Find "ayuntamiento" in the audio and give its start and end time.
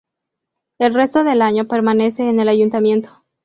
2.49-3.21